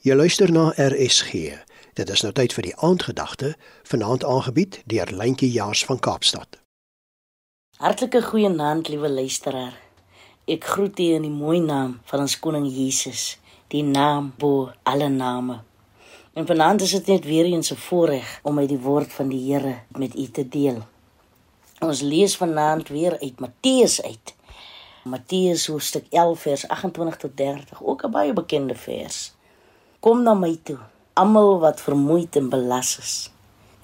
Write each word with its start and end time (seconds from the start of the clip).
Jy 0.00 0.14
luister 0.16 0.48
na 0.48 0.70
RSG. 0.80 1.32
Dit 1.92 2.08
is 2.08 2.22
nou 2.24 2.30
tyd 2.32 2.54
vir 2.56 2.64
die 2.64 2.76
aandgedagte, 2.80 3.50
vanaand 3.84 4.22
aangebied 4.24 4.78
deur 4.88 5.10
Lentjie 5.12 5.50
Jaars 5.52 5.82
van 5.84 5.98
Kaapstad. 6.00 6.56
Hartlike 7.76 8.22
goeienaand, 8.24 8.88
liewe 8.88 9.10
luisteraar. 9.12 9.74
Ek 10.48 10.64
groet 10.64 11.02
u 11.04 11.08
in 11.18 11.26
die 11.26 11.32
mooi 11.34 11.58
naam 11.60 11.98
van 12.08 12.22
ons 12.24 12.38
koning 12.40 12.64
Jesus, 12.72 13.34
die 13.68 13.82
naam 13.84 14.30
bo 14.40 14.70
alle 14.88 15.08
name. 15.12 15.58
En 16.32 16.48
vanaand 16.48 16.86
is 16.86 16.94
dit 16.96 17.10
net 17.12 17.28
weer 17.28 17.50
eens 17.50 17.68
'n 17.68 17.76
voorreg 17.76 18.40
om 18.42 18.58
uit 18.58 18.68
die 18.72 18.80
woord 18.80 19.12
van 19.12 19.28
die 19.28 19.52
Here 19.52 19.74
met 19.98 20.16
u 20.16 20.26
te 20.30 20.48
deel. 20.48 20.80
Ons 21.80 22.00
lees 22.00 22.36
vanaand 22.36 22.88
weer 22.88 23.18
uit 23.20 23.40
Matteus 23.40 24.00
uit. 24.02 24.34
Matteus 25.04 25.66
hoofstuk 25.66 26.06
11 26.08 26.40
vers 26.40 26.68
28 26.68 27.16
tot 27.16 27.36
30, 27.36 27.82
ook 27.82 28.04
'n 28.04 28.10
baie 28.10 28.32
bekende 28.32 28.74
vers. 28.74 29.38
Kom 30.00 30.22
na 30.24 30.32
my 30.34 30.54
toe, 30.64 30.78
almal 31.20 31.58
wat 31.62 31.82
vermoeid 31.84 32.36
en 32.40 32.48
belas 32.52 32.94
is, 33.02 33.14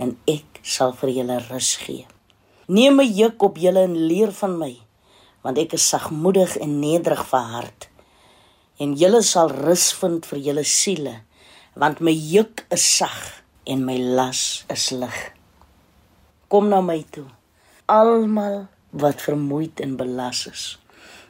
en 0.00 0.14
ek 0.30 0.60
sal 0.64 0.94
vir 0.96 1.12
julle 1.18 1.36
rus 1.50 1.74
gee. 1.82 2.06
Neem 2.72 2.96
my 3.00 3.04
juk 3.04 3.44
op 3.46 3.60
julle 3.60 3.84
en 3.86 3.96
leer 4.08 4.32
van 4.38 4.56
my, 4.60 4.72
want 5.44 5.60
ek 5.62 5.76
is 5.78 5.88
sagmoedig 5.92 6.56
en 6.62 6.78
nederig 6.80 7.20
van 7.30 7.52
hart. 7.56 7.88
En 8.80 8.96
julle 8.98 9.20
sal 9.24 9.52
rus 9.52 9.90
vind 10.00 10.24
vir 10.30 10.42
julle 10.48 10.64
siele, 10.66 11.14
want 11.76 12.00
my 12.00 12.14
juk 12.14 12.64
is 12.72 12.86
sag 12.96 13.20
en 13.68 13.84
my 13.84 13.98
las 14.18 14.64
is 14.72 14.88
lig. 14.96 15.20
Kom 16.48 16.72
na 16.72 16.80
my 16.80 16.98
toe, 17.12 17.28
almal 17.92 18.66
wat 18.96 19.22
vermoeid 19.22 19.84
en 19.84 19.96
belas 20.00 20.46
is 20.48 20.66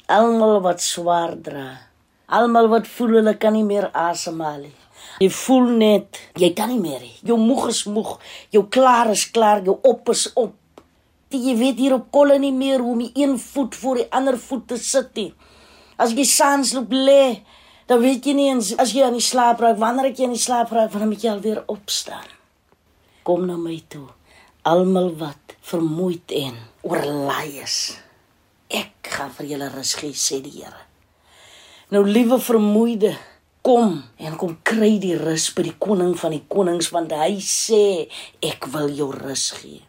almal 0.06 0.60
wat 0.62 0.80
swaar 0.80 1.34
dra. 1.42 1.85
Almal 2.26 2.66
wat 2.68 2.88
voel 2.90 3.20
hulle 3.20 3.36
kan 3.38 3.54
nie 3.54 3.64
meer 3.66 3.86
asemhaal 3.94 4.64
nie. 4.66 4.74
Jy 5.22 5.28
voel 5.30 5.68
net 5.78 6.18
jy 6.40 6.50
kan 6.58 6.72
nie 6.72 6.80
meer 6.82 7.00
nie. 7.00 7.14
Jou 7.22 7.36
moeg 7.38 7.68
is 7.70 7.84
moeg, 7.86 8.16
jou 8.50 8.64
klaar 8.72 9.12
is 9.12 9.28
klaar, 9.30 9.62
jou 9.64 9.76
op 9.86 10.10
is 10.10 10.26
op. 10.34 10.56
Jy 11.30 11.54
weet 11.58 11.78
hier 11.78 11.94
op 11.96 12.08
kolle 12.14 12.38
nie 12.42 12.54
meer 12.54 12.82
hoe 12.82 12.94
om 12.96 13.04
die 13.04 13.12
een 13.14 13.36
voet 13.38 13.74
voor 13.78 14.00
die 14.00 14.08
ander 14.10 14.38
voet 14.38 14.66
te 14.72 14.78
sit 14.80 15.12
nie. 15.14 15.30
As 15.96 16.12
jy 16.16 16.26
saans 16.28 16.72
loop 16.74 16.90
lê, 16.92 17.42
dan 17.86 18.02
weet 18.02 18.26
jy 18.26 18.34
nie 18.36 18.48
eens 18.50 18.72
as 18.82 18.92
jy 18.96 19.04
aan 19.06 19.16
die 19.16 19.24
slaap 19.24 19.62
raak, 19.62 19.78
wanneer 19.78 20.10
ek 20.10 20.18
jy 20.18 20.26
aan 20.26 20.34
die 20.34 20.42
slaap 20.42 20.72
raak, 20.74 20.90
wanneer 20.92 21.12
moet 21.12 21.22
jy 21.24 21.30
alweer 21.30 21.62
opstaan. 21.70 22.26
Kom 23.26 23.46
na 23.46 23.56
my 23.60 23.78
toe. 23.92 24.08
Almal 24.66 25.12
wat 25.20 25.54
vermoeid 25.66 26.34
en 26.34 26.58
oorlaai 26.82 27.62
is. 27.62 27.78
Ek 28.66 29.14
gaan 29.14 29.30
vir 29.38 29.52
julle 29.54 29.70
rus 29.70 29.94
gee, 29.98 30.14
sê 30.14 30.42
die 30.42 30.58
Here. 30.58 30.86
Nou 31.94 32.02
liewe 32.02 32.40
vermoeide, 32.42 33.12
kom 33.62 34.00
en 34.18 34.32
kom 34.34 34.56
kry 34.66 34.96
die 34.98 35.14
rus 35.20 35.44
by 35.54 35.68
die 35.68 35.76
koning 35.78 36.16
van 36.18 36.34
die 36.34 36.42
konings 36.50 36.88
want 36.90 37.14
hy 37.14 37.36
sê 37.46 38.08
ek 38.42 38.66
wil 38.72 38.90
jou 38.90 39.12
rus 39.14 39.52
gee. 39.54 39.84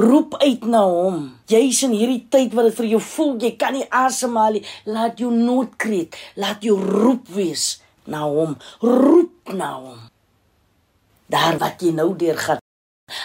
Roep 0.00 0.38
uit 0.40 0.64
na 0.64 0.80
hom. 0.88 1.18
Jy's 1.50 1.82
in 1.84 1.92
hierdie 1.98 2.22
tyd 2.32 2.56
wat 2.56 2.70
dit 2.70 2.78
vir 2.80 2.90
jou 2.94 3.02
voel 3.10 3.36
jy 3.44 3.52
kan 3.60 3.76
nie 3.76 3.84
asemhaal 3.92 4.56
nie. 4.56 4.64
Laat 4.88 5.20
jou 5.20 5.34
noodkreet, 5.36 6.16
laat 6.40 6.64
jou 6.64 6.78
roep 6.80 7.28
wees 7.36 7.74
na 8.08 8.24
hom. 8.24 8.56
Roep 8.80 9.52
na 9.52 9.74
hom. 9.76 10.00
Daar 11.28 11.60
wat 11.60 11.84
jy 11.84 11.92
nou 11.92 12.14
deur 12.16 12.40
gaan 12.40 12.63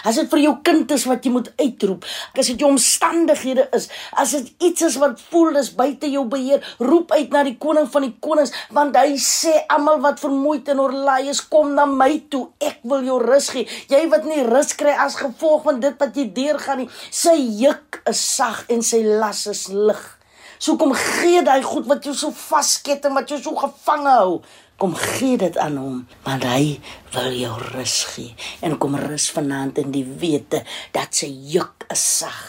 As 0.04 0.18
dit 0.20 0.28
vir 0.28 0.42
jou 0.42 0.52
kind 0.60 0.90
is 0.92 1.06
wat 1.08 1.24
jy 1.24 1.30
moet 1.32 1.46
uitroep, 1.56 2.04
as 2.36 2.50
dit 2.52 2.60
jou 2.60 2.68
omstandighede 2.68 3.64
is, 3.76 3.86
as 4.12 4.34
dit 4.36 4.66
iets 4.68 4.84
is 4.90 4.98
wat 5.00 5.22
voel 5.30 5.56
dis 5.56 5.70
buite 5.76 6.10
jou 6.12 6.26
beheer, 6.28 6.60
roep 6.84 7.14
uit 7.16 7.32
na 7.32 7.46
die 7.48 7.56
koning 7.62 7.88
van 7.88 8.04
die 8.04 8.12
konings, 8.20 8.52
want 8.76 8.98
hy 9.00 9.16
sê 9.24 9.54
almal 9.72 10.02
wat 10.04 10.20
vermoeid 10.20 10.68
en 10.68 10.84
oorlaai 10.84 11.32
is, 11.32 11.40
kom 11.40 11.72
na 11.78 11.88
my 11.88 12.12
toe, 12.28 12.50
ek 12.60 12.84
wil 12.92 13.08
jou 13.08 13.16
rus 13.24 13.48
gee. 13.56 13.64
Jy 13.88 14.04
wat 14.12 14.28
nie 14.28 14.44
rus 14.44 14.76
kry 14.76 14.92
as 15.00 15.16
gevolg 15.22 15.64
van 15.70 15.80
dit 15.80 15.96
wat 16.04 16.16
jy 16.16 16.28
deurgaan 16.36 16.84
nie, 16.84 16.90
sy 17.08 17.38
juk 17.64 18.02
is 18.10 18.20
sag 18.36 18.66
en 18.68 18.84
sy 18.84 19.00
las 19.08 19.46
is 19.48 19.70
lig. 19.72 20.19
So 20.60 20.76
kom 20.76 20.90
gee 20.92 21.40
daai 21.40 21.62
goed 21.64 21.86
wat 21.88 22.04
jou 22.04 22.12
so 22.12 22.34
vasket 22.36 23.06
en 23.08 23.14
wat 23.16 23.30
jou 23.32 23.38
so 23.40 23.56
gevange 23.56 24.12
hou. 24.12 24.32
Kom 24.80 24.92
gee 24.96 25.38
dit 25.40 25.56
aan 25.60 25.78
hom, 25.80 26.00
want 26.24 26.44
hy 26.44 26.74
wil 27.14 27.30
jou 27.32 27.52
rus 27.72 27.94
gee. 28.12 28.34
En 28.64 28.76
kom 28.80 28.98
rus 29.00 29.30
vanaand 29.32 29.78
in 29.80 29.88
die 29.94 30.04
wete 30.04 30.60
dat 30.92 31.16
sy 31.16 31.30
juk 31.52 31.86
is 31.92 32.02
sag 32.18 32.40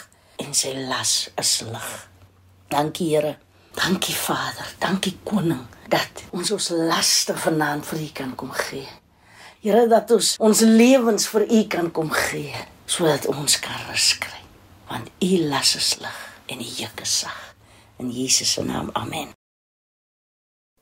en 0.44 0.52
sy 0.56 0.74
las 0.90 1.30
is 1.40 1.52
lig. 1.64 1.88
Dankie 2.72 3.14
Here. 3.14 3.38
Dankie 3.76 4.16
Vader. 4.16 4.68
Dankie 4.82 5.14
Koning 5.24 5.64
dat 5.92 6.24
ons 6.36 6.52
ons 6.52 6.66
laste 6.90 7.36
vanaand 7.46 7.86
vir 7.88 8.02
U 8.04 8.10
kan 8.20 8.34
kom 8.36 8.52
gee. 8.66 8.88
Here 9.64 9.86
dat 9.88 10.12
ons 10.12 10.34
ons 10.40 10.60
lewens 10.68 11.30
vir 11.32 11.46
U 11.48 11.62
kan 11.76 11.88
kom 11.96 12.12
gee 12.28 12.52
sodat 12.84 13.24
ons 13.32 13.56
kan 13.64 13.88
rus 13.88 14.10
kry. 14.20 14.44
Want 14.92 15.08
U 15.24 15.32
las 15.48 15.72
is 15.80 15.94
lig 16.04 16.20
en 16.52 16.60
U 16.60 16.70
juk 16.82 17.04
is 17.06 17.16
sag 17.24 17.51
in 18.02 18.10
Jesus 18.10 18.52
se 18.52 18.62
naam. 18.62 18.90
Amen. 18.92 19.28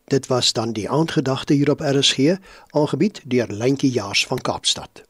Dit 0.04 0.26
was 0.26 0.52
dan 0.52 0.72
die 0.72 0.90
aandgedagte 0.90 1.52
hier 1.52 1.70
op 1.70 1.80
RSG, 1.80 2.36
aangebied 2.66 3.20
deur 3.24 3.46
Lentjie 3.48 3.90
Jaars 3.90 4.26
van 4.26 4.40
Kaapstad. 4.40 5.09